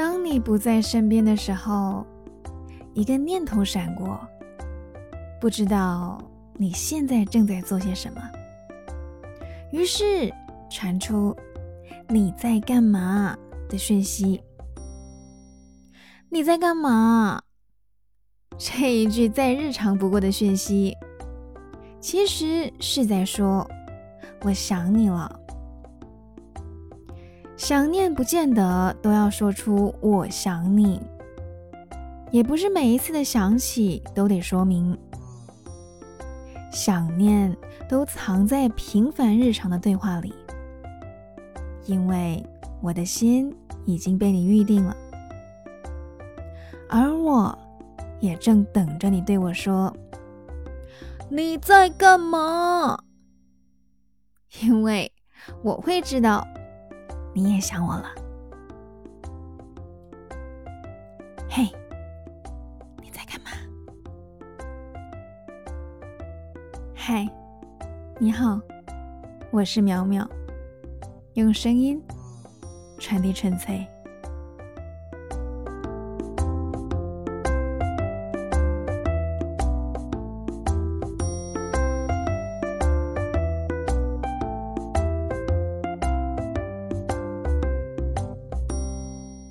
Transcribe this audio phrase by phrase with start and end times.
[0.00, 2.06] 当你不在身边的时候，
[2.94, 4.18] 一个念头闪过，
[5.38, 6.18] 不知道
[6.54, 8.22] 你现在正在做些什么。
[9.70, 10.32] 于是
[10.70, 11.36] 传出
[12.08, 13.36] “你在干嘛”
[13.68, 14.42] 的讯息。
[16.30, 17.42] 你在干嘛？
[18.56, 20.96] 这一句再日常不过的讯息，
[22.00, 23.70] 其实是在说
[24.44, 25.39] “我想你了”。
[27.60, 30.98] 想念不见得都要说出“我想你”，
[32.32, 34.96] 也不是每一次的想起都得说明。
[36.72, 37.54] 想念
[37.86, 40.34] 都藏在平凡日常的对话里，
[41.84, 42.42] 因为
[42.80, 43.54] 我的心
[43.84, 44.96] 已经被你预定了，
[46.88, 47.56] 而我
[48.20, 49.94] 也正等着你对我说
[51.28, 52.98] ：“你在干嘛？”
[54.62, 55.12] 因为
[55.62, 56.42] 我会知道
[57.40, 58.14] 你也想我了。
[61.48, 61.68] 嘿。
[63.02, 63.50] 你在干嘛
[66.94, 67.26] 嗨，
[68.18, 68.60] 你好，
[69.50, 70.28] 我是苗苗，
[71.34, 72.00] 用声音
[72.98, 73.86] 传递纯粹。